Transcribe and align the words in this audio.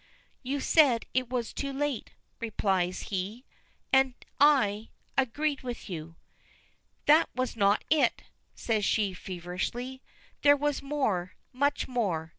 "You 0.41 0.61
said 0.61 1.05
it 1.13 1.29
was 1.29 1.53
too 1.53 1.71
late," 1.71 2.13
replies 2.39 3.01
he. 3.13 3.45
"And 3.93 4.15
I 4.39 4.89
agreed 5.15 5.61
with 5.61 5.91
you." 5.91 6.15
"That 7.05 7.29
was 7.35 7.55
not 7.55 7.83
it!" 7.91 8.23
says 8.55 8.83
she 8.83 9.13
feverishly. 9.13 10.01
"There 10.41 10.57
was 10.57 10.81
more 10.81 11.33
much 11.53 11.87
more! 11.87 12.29